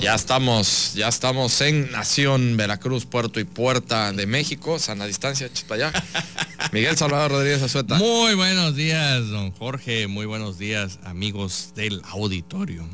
[0.00, 5.88] Ya estamos, ya estamos en Nación Veracruz, Puerto y Puerta de México, sana distancia, para
[5.88, 6.04] allá.
[6.72, 7.96] Miguel Salvador Rodríguez Azueta.
[7.96, 10.06] Muy buenos días, don Jorge.
[10.06, 12.88] Muy buenos días, amigos del auditorio.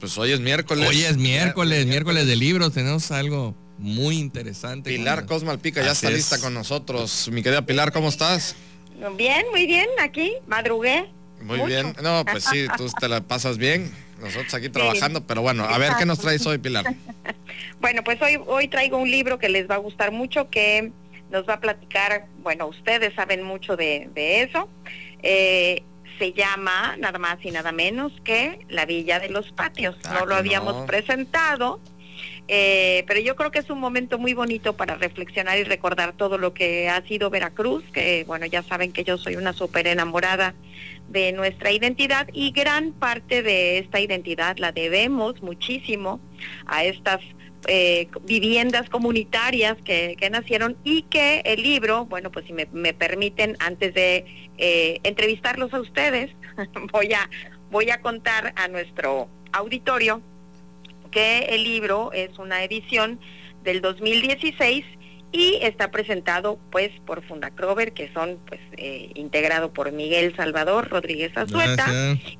[0.00, 0.88] Pues hoy es miércoles.
[0.88, 2.72] Hoy es miércoles, miércoles de libros.
[2.72, 4.88] Tenemos algo muy interesante.
[4.88, 7.28] Pilar Cosmalpica ya está lista con nosotros.
[7.30, 8.56] Mi querida Pilar, ¿cómo estás?
[9.18, 11.10] Bien, muy bien, aquí, madrugué.
[11.42, 11.94] Muy bien.
[12.02, 15.92] No, pues sí, tú te la pasas bien nosotros aquí trabajando, pero bueno, a ver
[15.98, 16.84] qué nos traes hoy, Pilar.
[17.80, 20.92] bueno, pues hoy, hoy traigo un libro que les va a gustar mucho, que
[21.30, 24.68] nos va a platicar, bueno, ustedes saben mucho de, eso.
[25.22, 25.82] Eh,
[26.18, 29.96] se llama nada más y nada menos que La Villa de los Patios.
[30.04, 31.78] Ah, no lo habíamos presentado,
[32.48, 36.38] eh, pero yo creo que es un momento muy bonito para reflexionar y recordar todo
[36.38, 40.54] lo que ha sido Veracruz, que bueno, ya saben que yo soy una súper enamorada
[41.08, 46.20] de nuestra identidad y gran parte de esta identidad la debemos muchísimo
[46.66, 47.20] a estas
[47.68, 53.94] eh, viviendas comunitarias que, nacieron y que el libro, bueno, pues si me, permiten, antes
[53.94, 56.30] de eh, entrevistarlos a ustedes,
[56.92, 57.28] voy a,
[57.70, 60.22] voy a contar a nuestro auditorio
[61.10, 63.18] que el libro es una edición
[63.64, 64.84] del 2016
[65.32, 71.36] y está presentado pues por Fundacrover, que son pues eh, integrado por Miguel Salvador Rodríguez
[71.36, 71.86] Azueta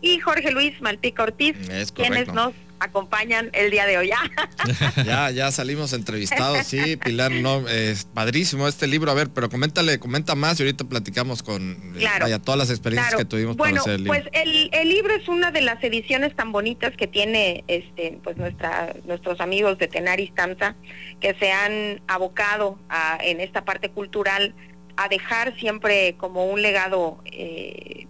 [0.01, 1.57] y Jorge Luis Malpica Ortiz,
[1.95, 4.11] quienes nos acompañan el día de hoy.
[5.05, 9.11] ya, ya salimos entrevistados, sí, Pilar, no, es padrísimo este libro.
[9.11, 13.25] A ver, pero coméntale, comenta más y ahorita platicamos con eh, todas las experiencias que
[13.25, 14.21] tuvimos bueno, para hacer el libro.
[14.21, 18.37] Pues el, el, libro es una de las ediciones tan bonitas que tiene este, pues
[18.37, 20.77] nuestra, nuestros amigos de Tenaris Tamsa,
[21.21, 24.55] que se han abocado a, en esta parte cultural
[24.97, 28.07] a dejar siempre como un legado eh,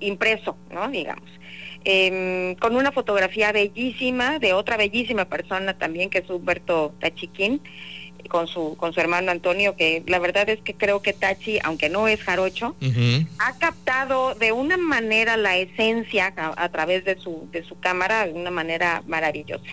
[0.00, 0.88] impreso, ¿no?
[0.88, 1.28] Digamos.
[1.84, 7.62] Em, con una fotografía bellísima de otra bellísima persona también que es Humberto Tachiquín
[8.28, 11.88] con su con su hermano Antonio que la verdad es que creo que Tachi aunque
[11.88, 12.76] no es jarocho
[13.38, 18.34] ha captado de una manera la esencia a, través de su de su cámara de
[18.34, 19.64] una manera maravillosa.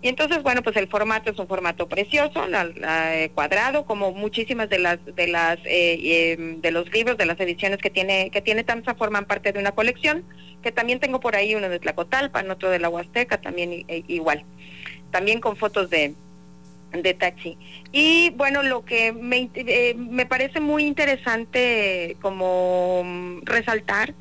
[0.00, 4.78] Y entonces bueno pues el formato es un formato precioso eh, cuadrado como muchísimas de
[4.78, 8.64] las de las eh, em, de los libros de las ediciones que tiene que tiene
[8.64, 10.24] Tamsa forman parte de una colección
[10.62, 14.44] que también tengo por ahí uno de Tlacotalpan otro de la Huasteca también e, igual
[15.10, 16.14] también con fotos de
[16.92, 17.56] de taxi.
[17.92, 23.04] Y bueno, lo que me, eh, me parece muy interesante como
[23.42, 24.12] resaltar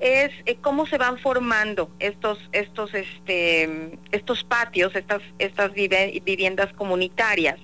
[0.00, 7.58] es eh, cómo se van formando estos estos este estos patios, estas estas viviendas comunitarias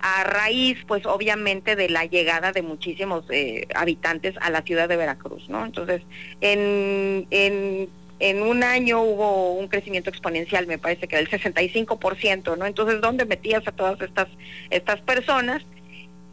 [0.00, 4.96] a raíz pues obviamente de la llegada de muchísimos eh, habitantes a la ciudad de
[4.96, 5.64] Veracruz, ¿no?
[5.64, 6.02] Entonces,
[6.40, 7.88] en, en
[8.20, 12.66] en un año hubo un crecimiento exponencial, me parece que del 65%, ¿no?
[12.66, 14.26] Entonces, ¿dónde metías a todas estas,
[14.70, 15.62] estas personas?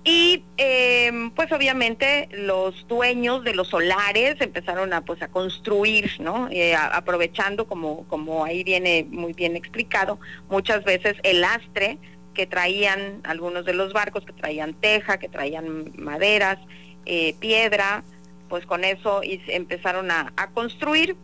[0.03, 6.47] Y em, pues obviamente los dueños de los solares empezaron a pues a construir, ¿no?
[6.51, 11.97] Eh, aprovechando como, como ahí viene muy bien explicado, muchas veces el lastre
[12.35, 16.59] que traían algunos de los barcos, que traían teja, que traían maderas,
[17.05, 18.03] eh, piedra,
[18.49, 21.15] pues con eso y empezaron a, a construir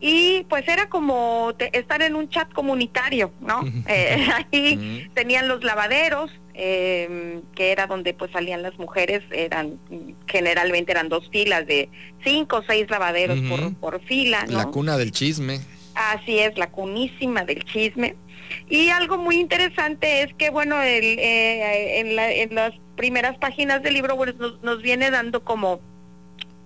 [0.00, 3.62] y pues era como estar en un chat comunitario, ¿no?
[3.88, 9.78] Eh, ahí tenían los lavaderos, em, que era donde pues salían las mujeres, eran
[10.26, 11.88] generalmente eran dos filas de
[12.22, 14.44] cinco o seis lavaderos por, por fila.
[14.48, 15.60] La cuna del chisme.
[15.94, 18.14] Así es, la cunísima del chisme.
[18.68, 23.82] Y algo muy interesante es que, bueno, el, eh, en, la, en, las primeras páginas
[23.82, 25.80] del libro pues, nos, nos viene dando como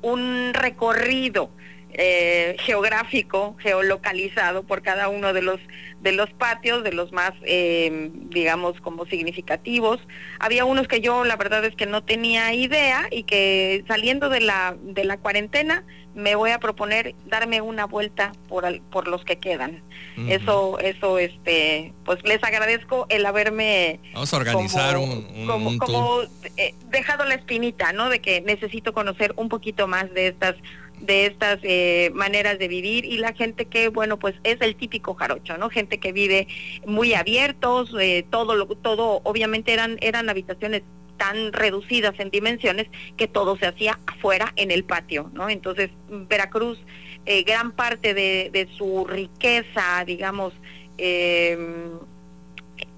[0.02, 1.50] un recorrido
[1.94, 5.60] eh, geográfico, geolocalizado por cada uno de los
[6.02, 10.00] de los patios, de los más, eh, digamos, como significativos.
[10.40, 14.40] Había unos que yo, la verdad es que no tenía idea y que saliendo de
[14.40, 15.84] la de la cuarentena
[16.14, 19.82] me voy a proponer darme una vuelta por por los que quedan.
[20.28, 23.98] Eso, eso, este, pues les agradezco el haberme.
[24.12, 26.20] Vamos a organizar un, como,
[26.58, 28.10] eh, dejado la espinita, ¿no?
[28.10, 30.54] De que necesito conocer un poquito más de estas
[31.02, 35.14] de estas eh, maneras de vivir y la gente que, bueno, pues es el típico
[35.14, 35.68] jarocho, ¿no?
[35.68, 36.46] Gente que vive
[36.86, 40.82] muy abiertos, eh, todo, lo, todo, obviamente eran, eran habitaciones
[41.16, 45.48] tan reducidas en dimensiones que todo se hacía afuera en el patio, ¿no?
[45.48, 46.78] Entonces, Veracruz,
[47.26, 50.52] eh, gran parte de, de, su riqueza, digamos,
[50.98, 51.56] eh,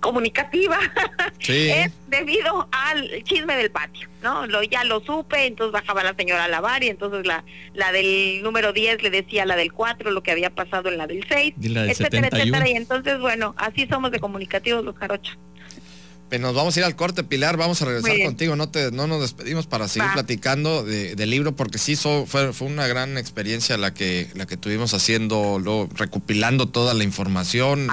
[0.04, 0.78] comunicativa
[1.48, 4.46] es debido al chisme del patio, ¿no?
[4.46, 7.42] Lo, ya lo supe, entonces bajaba la señora a lavar y entonces la,
[7.72, 10.98] la del número 10 le decía a la del 4 lo que había pasado en
[10.98, 12.68] la del 6, etcétera, etcétera.
[12.68, 15.38] Y entonces, bueno, así somos de comunicativos los jarochos.
[16.34, 17.56] Pues nos vamos a ir al corte, Pilar.
[17.56, 18.56] Vamos a regresar contigo.
[18.56, 22.88] No te, no nos despedimos para seguir platicando del libro, porque sí fue, fue una
[22.88, 27.86] gran experiencia la que, la que tuvimos haciendo, lo, recopilando toda la información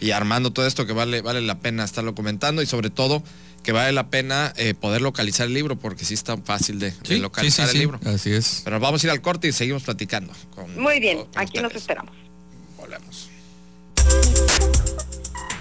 [0.00, 3.22] y armando todo esto que vale, vale la pena estarlo comentando y sobre todo
[3.62, 6.92] que vale la pena eh, poder localizar el libro, porque sí es tan fácil de,
[7.20, 7.98] localizar el libro.
[8.04, 8.60] Así es.
[8.64, 10.34] Pero vamos a ir al corte y seguimos platicando.
[10.76, 12.14] Muy bien, aquí nos esperamos.
[12.76, 13.31] Volvemos.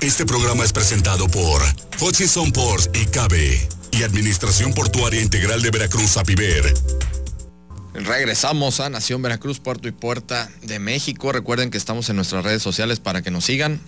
[0.01, 1.61] Este programa es presentado por
[2.01, 6.73] Hutchison Ports y Cabe y Administración Portuaria Integral de Veracruz, APIVER.
[7.93, 11.31] Regresamos a Nación Veracruz, Puerto y Puerta de México.
[11.31, 13.79] Recuerden que estamos en nuestras redes sociales para que nos sigan.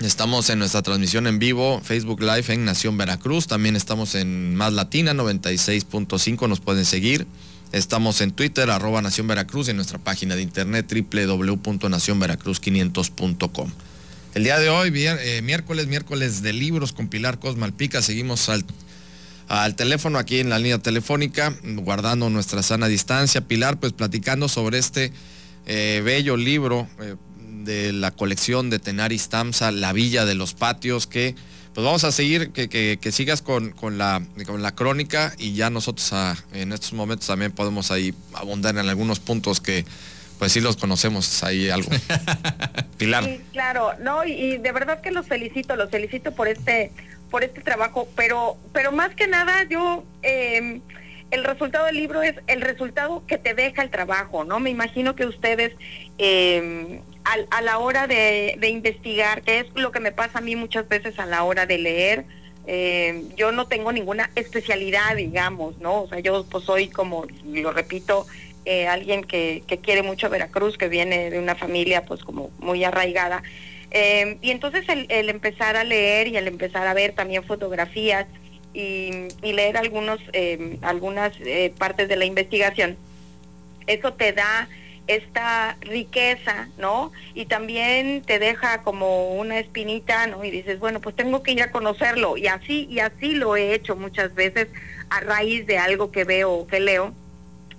[0.00, 3.46] Estamos en nuestra transmisión en vivo, Facebook Live en Nación Veracruz.
[3.46, 7.28] También estamos en Más Latina 96.5, nos pueden seguir.
[7.70, 13.70] Estamos en Twitter, arroba Nación Veracruz y en nuestra página de internet www.nacionveracruz500.com.
[14.38, 18.64] El día de hoy, eh, miércoles, miércoles de libros con Pilar Cosmalpica, seguimos al,
[19.48, 23.40] al teléfono aquí en la línea telefónica, guardando nuestra sana distancia.
[23.40, 25.12] Pilar, pues platicando sobre este
[25.66, 27.16] eh, bello libro eh,
[27.64, 31.34] de la colección de Tenaris Tamsa, La Villa de los Patios, que
[31.74, 36.36] pues vamos a seguir, que, sigas con, la, con la crónica y ya nosotros ah,
[36.52, 39.84] en estos momentos también podemos ahí abundar en algunos puntos que
[40.38, 41.90] pues sí los conocemos ahí algo.
[42.98, 43.24] Pilar.
[43.24, 46.92] Sí, claro, no, y, de verdad que los felicito, los felicito por este,
[47.30, 50.80] por este trabajo, pero, pero más que nada yo em,
[51.30, 54.60] el resultado del libro es el resultado que te deja el trabajo, ¿no?
[54.60, 55.72] Me imagino que ustedes
[56.18, 57.00] eh,
[57.50, 60.88] a, la hora de, de, investigar, que es lo que me pasa a mí muchas
[60.88, 62.24] veces a la hora de leer,
[62.66, 66.02] em, yo no tengo ninguna especialidad, digamos, ¿no?
[66.02, 68.26] O sea, yo pues soy como, lo repito,
[68.70, 73.42] eh, alguien que, quiere mucho Veracruz, que viene de una familia pues como muy arraigada.
[73.90, 78.26] Eh, y entonces el, empezar a leer y el empezar a ver también fotografías
[78.74, 81.32] y, leer algunos, eh, algunas
[81.78, 82.98] partes de la investigación,
[83.86, 84.68] eso te da
[85.06, 87.10] esta riqueza, ¿no?
[87.34, 90.44] Y también te deja como una espinita, ¿no?
[90.44, 92.36] Y dices, bueno, pues tengo que ir a conocerlo.
[92.36, 94.68] Y así, y así lo he hecho muchas veces
[95.08, 97.14] a raíz de algo que veo o que leo,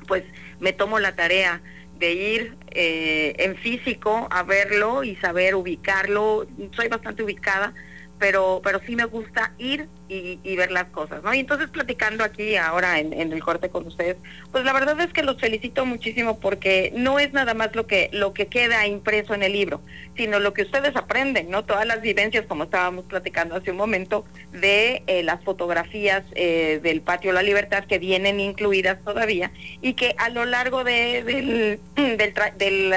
[0.07, 0.23] pues
[0.59, 1.61] me tomo la tarea
[1.97, 6.47] de ir eh, en físico a verlo y saber ubicarlo.
[6.75, 7.73] Soy bastante ubicada,
[8.17, 11.33] pero, pero sí me gusta ir y, ver las cosas, ¿no?
[11.33, 14.17] Y entonces platicando aquí ahora en, el corte con ustedes,
[14.51, 18.09] pues la verdad es que los felicito muchísimo porque no es nada más lo que,
[18.11, 19.81] lo que queda impreso en el libro,
[20.17, 21.63] sino lo que ustedes aprenden, ¿no?
[21.63, 27.01] Todas las vivencias, como estábamos platicando hace un momento, de eh, las fotografías eh, del
[27.01, 29.51] Patio La Libertad que vienen incluidas todavía
[29.81, 31.79] y que a lo largo de, del,
[32.17, 32.93] del, del,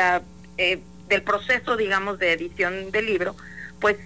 [0.56, 3.37] eh, del proceso, digamos, de edición del libro,
[3.81, 3.97] pues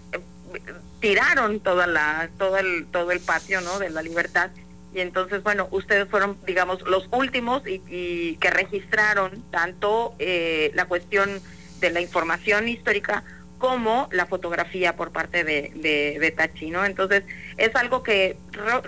[1.00, 4.50] tiraron toda la todo el todo el patio no de la libertad
[4.94, 11.40] y entonces bueno ustedes fueron digamos los últimos y, que registraron tanto eh, la cuestión
[11.81, 13.23] de la información histórica
[13.59, 16.85] como la fotografía por parte de, de, de Tachi, ¿no?
[16.85, 17.25] Entonces,
[17.57, 18.37] es algo que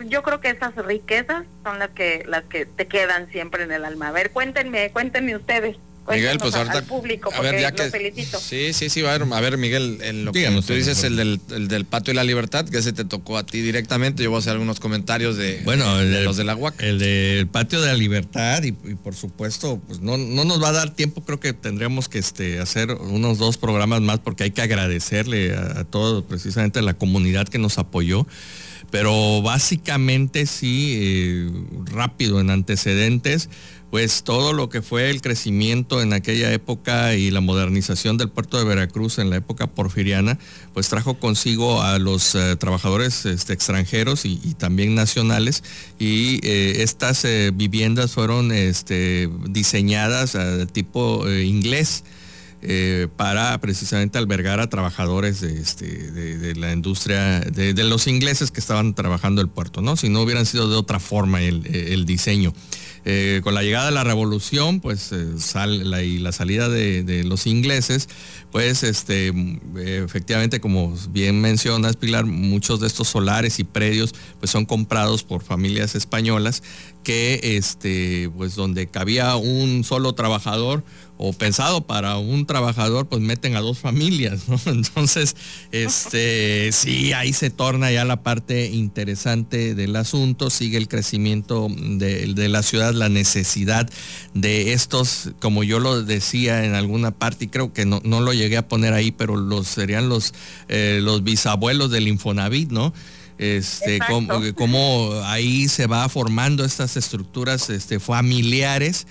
[0.07, 3.85] yo creo que esas riquezas son las que las que te quedan siempre en el
[3.85, 4.09] alma.
[4.09, 5.77] A ver, cuéntenme, cuéntenme ustedes.
[6.11, 6.83] Miguel, pues ahorita.
[6.83, 8.39] público, a ver, ya que, felicito.
[8.39, 11.41] Sí, sí, sí, a ver, a ver Miguel, en lo que tú dices, el del,
[11.51, 14.23] el del, Patio y la Libertad, que ese te tocó a ti directamente.
[14.23, 16.81] Yo voy a hacer algunos comentarios de, bueno, de, los de la UAC.
[16.83, 20.73] El del Patio de la Libertad, y, por supuesto, pues no, no nos va a
[20.73, 24.63] dar tiempo, creo que tendríamos que este, hacer unos dos programas más, porque hay que
[24.63, 28.27] agradecerle a, a todo, precisamente a la comunidad que nos apoyó.
[28.91, 31.51] Pero básicamente sí, eh,
[31.85, 33.51] rápido en antecedentes
[33.91, 38.59] pues todo lo que fue el crecimiento en aquella época y la modernización del puerto
[38.59, 40.39] de Veracruz en la época porfiriana,
[40.75, 45.65] pues trajo consigo a los eh, trabajadores este, extranjeros y, también nacionales
[45.99, 52.05] y eh, estas viviendas fueron este, diseñadas de tipo inglés.
[53.17, 59.41] Para precisamente albergar a trabajadores de, este, la industria, de, los ingleses que estaban trabajando
[59.41, 59.97] el puerto, ¿no?
[59.97, 62.53] Si no hubieran sido de otra forma el diseño.
[63.05, 65.13] eh, con la llegada de la revolución, pues
[65.55, 68.09] la, y la salida de, los ingleses,
[68.53, 69.33] pues este,
[70.05, 75.43] efectivamente, como bien mencionas, Pilar, muchos de estos solares y predios pues son comprados por
[75.43, 76.63] familias españolas
[77.03, 80.85] que este, pues donde cabía un solo trabajador
[81.19, 84.59] o pensado para un trabajador, pues meten a dos familias, ¿no?
[84.67, 85.37] Entonces,
[85.73, 92.49] este, sí, ahí se torna ya la parte interesante del asunto, sigue el crecimiento de,
[92.49, 93.91] la ciudad, la necesidad
[94.35, 98.33] de estos, como yo lo decía en alguna parte, y creo que no, no lo
[98.33, 100.33] llegué a poner ahí, pero los serían los,
[100.69, 102.95] eh, los bisabuelos del Infonavit, ¿no?
[103.39, 104.01] Este,
[104.57, 109.07] cómo, ahí se va formando estas estructuras este, familiares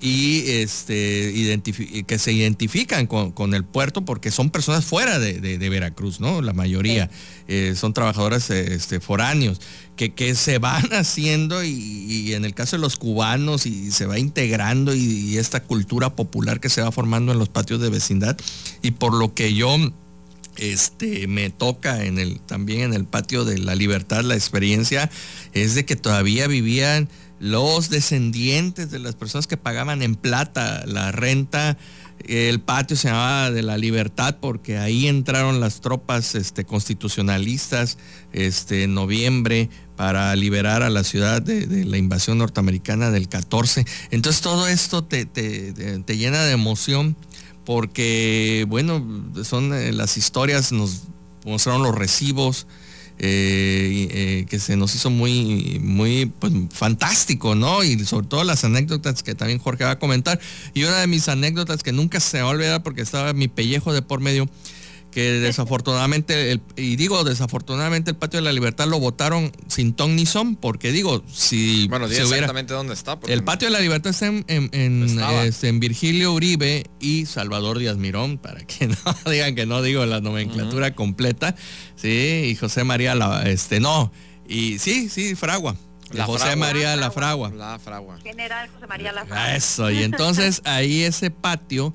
[0.00, 1.60] y este,
[2.06, 6.40] que se identifican con, el puerto porque son personas fuera de, Veracruz, ¿no?
[6.40, 7.10] La mayoría
[7.48, 9.60] eh, son trabajadores este, foráneos
[9.96, 14.18] que, que, se van haciendo y, en el caso de los cubanos y se va
[14.18, 18.36] integrando y, esta cultura popular que se va formando en los patios de vecindad
[18.82, 19.76] y por lo que yo
[20.56, 25.10] este, me toca en el, también en el patio de la libertad la experiencia
[25.52, 27.08] es de que todavía vivían
[27.40, 31.76] los descendientes de las personas que pagaban en plata la renta.
[32.26, 37.96] El patio se llamaba de la libertad porque ahí entraron las tropas este, constitucionalistas
[38.32, 43.84] este, en noviembre para liberar a la ciudad de, la invasión norteamericana del 14.
[44.10, 47.16] Entonces todo esto te, te llena de emoción
[47.68, 49.06] porque, bueno,
[49.44, 51.02] son eh, las historias, nos
[51.44, 52.66] mostraron los recibos,
[53.20, 57.82] eh, eh, que se nos hizo muy, muy pues, fantástico, ¿no?
[57.82, 60.38] Y sobre todo las anécdotas que también Jorge va a comentar.
[60.72, 63.92] Y una de mis anécdotas que nunca se va a olvidar porque estaba mi pellejo
[63.92, 64.48] de por medio,
[65.10, 70.26] que desafortunadamente, y digo desafortunadamente el Patio de la Libertad lo votaron sin ton ni
[70.26, 71.88] son, porque digo, si...
[71.88, 73.18] Bueno, exactamente dónde está.
[73.26, 74.44] El Patio de la Libertad está en,
[75.46, 78.86] este, en, Virgilio Uribe y Salvador Díaz Mirón, para que
[79.26, 81.54] no digan que no digo la nomenclatura completa,
[81.96, 84.12] sí, y José María, la, este, no,
[84.46, 85.76] y sí, sí, Fragua.
[86.24, 87.50] José María La Fragua.
[87.50, 88.18] La Fragua.
[88.22, 89.54] General José María La Fragua.
[89.54, 91.94] Eso, y entonces ahí ese patio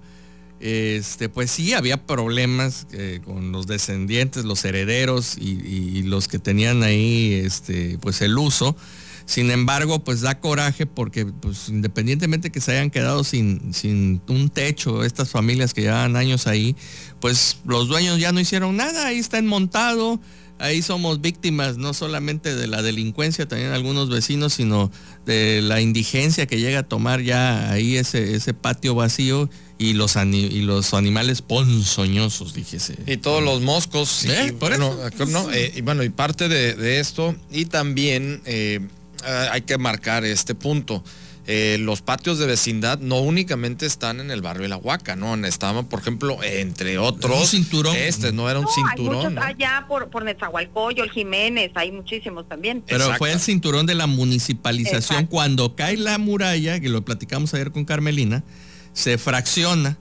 [0.63, 6.83] este, pues sí, había problemas eh, con los descendientes, los herederos y, los que tenían
[6.83, 8.73] ahí este, pues el uso.
[9.25, 14.49] Sin embargo, pues da coraje porque pues, independientemente que se hayan quedado sin, sin un
[14.49, 16.77] techo, estas familias que llevan años ahí,
[17.19, 20.21] pues los dueños ya no hicieron nada, ahí está montado
[20.59, 24.91] ahí somos víctimas no solamente de la delincuencia, también algunos vecinos, sino
[25.25, 30.15] de la indigencia que llega a tomar ya ahí ese, ese patio vacío y los,
[30.15, 32.95] y los animales ponzoñosos, dijese.
[33.05, 34.25] Y todos los moscos.
[34.25, 34.55] ¿Eh?
[34.59, 34.95] bueno,
[35.51, 38.79] eh, y bueno, y parte de, esto, y también eh,
[39.51, 41.03] hay que marcar este punto.
[41.45, 45.35] Los patios de vecindad no únicamente están en el barrio de La Huaca, ¿no?
[45.45, 47.41] Estaban, por ejemplo, entre otros.
[47.41, 47.95] Un cinturón.
[47.95, 49.37] Este, no era un cinturón.
[49.37, 52.83] Allá por, por Nezahualcóyotl, Jiménez, hay muchísimos también.
[52.87, 57.71] Pero fue el cinturón de la municipalización cuando cae la muralla, que lo platicamos ayer
[57.71, 58.43] con Carmelina,
[58.93, 59.97] se fracciona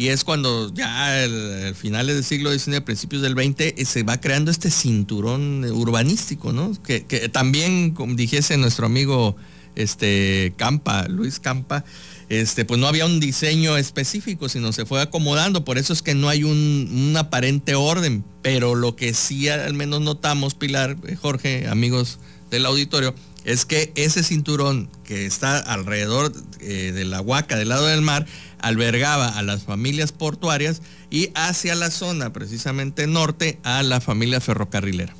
[0.00, 4.18] y es cuando ya al finales del siglo XIX, principios del XX, eh, se va
[4.18, 6.72] creando este cinturón urbanístico, ¿no?
[6.82, 9.36] Que, también, como dijese nuestro amigo
[9.76, 11.84] este, Campa, Luis Campa,
[12.28, 16.14] este, pues no había un diseño específico, sino se fue acomodando, por eso es que
[16.14, 21.66] no hay un, aparente orden, pero lo que sí al menos notamos, Pilar, eh, Jorge,
[21.68, 27.70] amigos del auditorio, es que ese cinturón que está alrededor eh, de la Huaca, del
[27.70, 28.26] lado del mar,
[28.60, 35.14] albergaba a las familias portuarias y hacia la zona precisamente norte a la familia ferrocarrilera.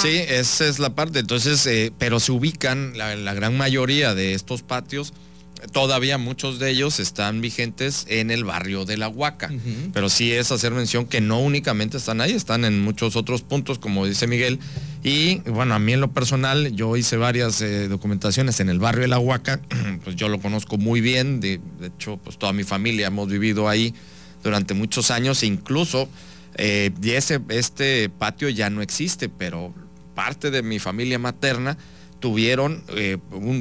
[0.00, 1.18] Sí, esa es la parte.
[1.20, 5.12] Entonces, eh, pero se ubican la, gran mayoría de estos patios
[5.72, 9.50] todavía muchos de ellos están vigentes en el barrio de la Huaca.
[9.92, 13.78] Pero sí es hacer mención que no únicamente están ahí, están en muchos otros puntos,
[13.78, 14.60] como dice Miguel.
[15.02, 19.02] Y bueno, a mí en lo personal, yo hice varias eh, documentaciones en el barrio
[19.02, 19.60] de la Huaca,
[20.04, 23.94] pues yo lo conozco muy bien, de, hecho, pues toda mi familia hemos vivido ahí
[24.42, 26.08] durante muchos años e incluso
[26.56, 29.74] eh, y ese, este patio ya no existe, pero
[30.14, 31.76] parte de mi familia materna
[32.18, 33.18] tuvieron eh,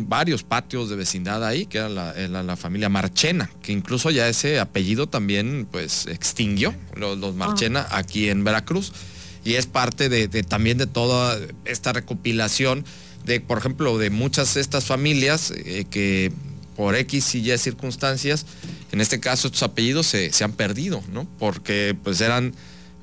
[0.08, 5.08] varios patios de vecindad ahí, que era la, familia Marchena, que incluso ya ese apellido
[5.08, 7.98] también pues extinguió, los, Marchena, ah.
[7.98, 8.94] aquí en Veracruz.
[9.44, 12.84] Y es parte de, también de toda esta recopilación
[13.26, 16.32] de, por ejemplo, de muchas de estas familias eh, que
[16.76, 18.46] por X y Y circunstancias,
[18.92, 21.28] en este caso estos apellidos se, se han perdido, ¿no?
[21.38, 22.54] Porque pues eran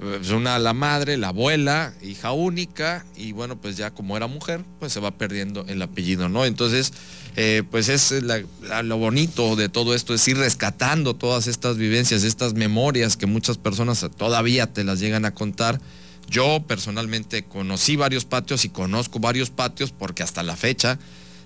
[0.03, 4.65] pues, una la madre, la abuela, hija única, y bueno, pues ya como era mujer,
[4.81, 6.45] pues se va perdiendo el apellido, ¿no?
[6.45, 6.93] Entonces,
[7.37, 12.55] eh, pues es lo bonito de todo esto, es ir rescatando todas estas vivencias, estas
[12.55, 15.81] memorias que muchas personas todavía te las llegan a contar.
[16.29, 20.99] Yo personalmente conocí varios patios y conozco varios patios porque hasta la fecha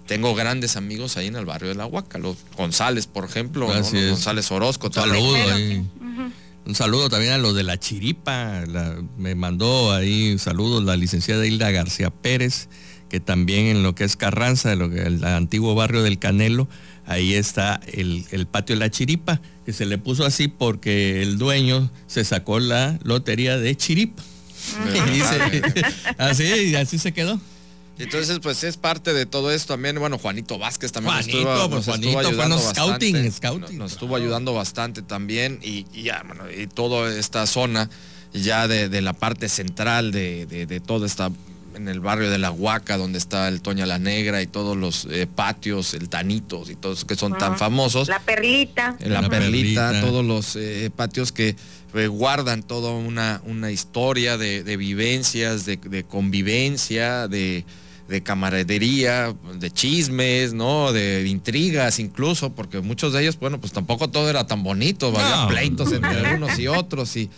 [0.06, 4.50] tengo grandes amigos ahí en el barrio de La Huaca, los González, por ejemplo, González
[4.50, 4.90] Orozco.
[4.90, 5.36] Saludo
[6.66, 8.64] Un saludo también a los de la Chiripa,
[9.16, 12.68] me mandó ahí saludos la licenciada Hilda García Pérez,
[13.08, 16.68] que también en lo que es Carranza, lo que, el antiguo barrio del Canelo,
[17.04, 21.88] ahí está el, patio de la Chiripa, que se le puso así porque el dueño
[22.08, 24.24] se sacó la lotería de Chiripa.
[26.18, 27.40] así, así se quedó.
[27.98, 29.98] Entonces, pues es parte de todo esto también.
[29.98, 33.30] Bueno, Juanito Vázquez también nos estuvo, pues, ayudando bastante.
[33.30, 35.58] Scouting, Nos, estuvo ayudando bastante también.
[35.62, 37.88] Y, ya, bueno, y toda esta zona
[38.32, 41.30] ya de, la parte central de, de, toda esta
[41.76, 45.06] en el barrio de La Huaca, donde está el Toña la Negra y todos los
[45.10, 48.08] eh, patios, el Tanitos y todos que son tan famosos.
[48.08, 48.96] La Perlita.
[49.00, 51.54] la, perlita, todos los eh, patios que
[51.94, 57.64] eh, guardan toda una, una historia de, vivencias, de, convivencia, de,
[58.22, 60.92] camaradería, de chismes, ¿no?
[60.92, 65.48] De, intrigas incluso, porque muchos de ellos, bueno, pues tampoco todo era tan bonito, había
[65.48, 67.30] pleitos entre unos y otros y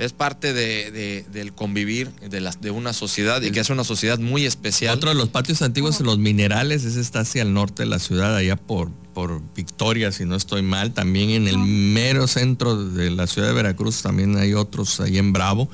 [0.00, 4.18] es parte de, del convivir de, las, de una sociedad y que es una sociedad
[4.18, 4.96] muy especial.
[4.96, 7.98] Otro de los patios antiguos en los minerales, ese está hacia el norte de la
[7.98, 10.94] ciudad, allá por, por Victoria, si no estoy mal.
[10.94, 15.34] También en el mero centro de la ciudad de Veracruz también hay otros ahí en
[15.34, 15.68] Bravo.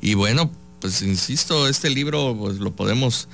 [0.00, 3.28] Y bueno, pues insisto, este libro pues lo podemos...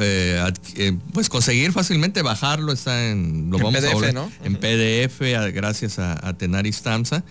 [0.00, 0.42] Eh,
[0.76, 4.30] eh, pues conseguir fácilmente bajarlo está en lo vamos PDF, ¿no?
[4.42, 5.20] en PDF
[5.52, 7.24] gracias a, a Tenaris Tamsa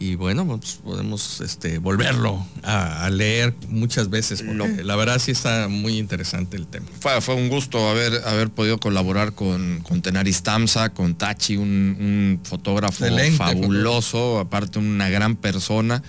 [0.00, 5.66] y bueno, pues podemos este, volverlo a, leer muchas veces, porque la verdad sí está
[5.66, 6.86] muy interesante el tema.
[7.00, 12.40] Fue, fue un gusto haber, haber podido colaborar con, con Tenaris Tamsa, con Tachi, un,
[12.44, 13.06] fotógrafo
[13.36, 16.02] fabuloso, aparte una gran persona.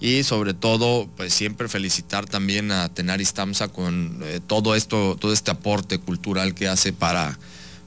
[0.00, 5.32] Y sobre todo, pues siempre felicitar también a Tenaris Tamsa con eh, todo esto, todo
[5.32, 7.38] este aporte cultural que hace para,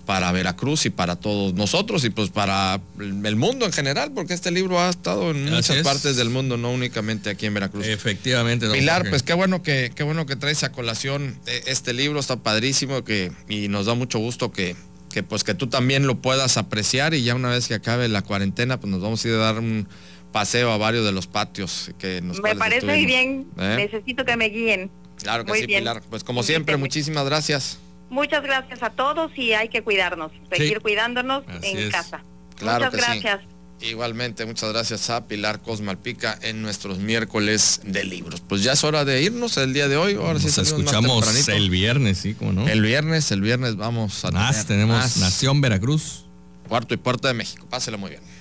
[0.05, 4.51] para Veracruz y para todos nosotros y pues para el mundo en general, porque este
[4.51, 7.87] libro ha estado en muchas partes del mundo, no únicamente aquí en Veracruz.
[7.87, 8.69] Efectivamente.
[8.69, 12.37] Pilar, pues qué bueno que qué bueno que traes a colación eh, este libro, está
[12.37, 14.75] padrísimo que y nos da mucho gusto que
[15.13, 18.23] que pues que tú también lo puedas apreciar y ya una vez que acabe la
[18.23, 19.87] cuarentena, pues nos vamos a ir a dar un
[20.33, 23.47] paseo a varios de los patios que nos Me parece muy bien.
[23.57, 23.75] ¿Eh?
[23.77, 24.91] Necesito que me guíen.
[25.21, 26.01] Claro que sí, Pilar.
[26.09, 27.77] Pues como siempre, muchísimas gracias.
[28.09, 32.21] Muchas gracias a todos y hay que cuidarnos, seguir cuidándonos en casa.
[32.57, 33.41] Claro muchas gracias.
[33.81, 38.41] Igualmente, muchas gracias a Pilar Cosmalpica en nuestros miércoles de libros.
[38.41, 40.15] Pues ya es hora de irnos el día de hoy.
[40.15, 42.67] Ahora sí escuchamos el viernes, sí, como no.
[42.67, 44.65] El viernes, el viernes vamos a más.
[44.65, 46.25] tenemos Nación Veracruz.
[46.67, 47.67] Cuarto y Puerta de México.
[47.69, 48.32] Páselo muy bien.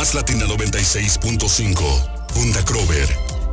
[0.00, 3.06] Más Latina 96.5 Funda Crover,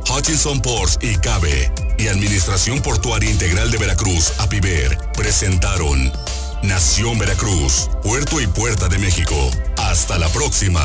[0.08, 6.10] Hutchinson Ports y Cabe y Administración Portuaria Integral de Veracruz, APIVER, presentaron
[6.62, 9.34] Nación Veracruz, Puerto y Puerta de México.
[9.76, 10.80] Hasta la próxima.